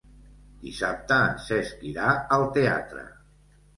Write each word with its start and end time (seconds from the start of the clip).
Dissabte 0.61 1.17
en 1.27 1.37
Cesc 1.49 1.85
irà 1.93 2.17
al 2.39 2.47
teatre. 2.57 3.05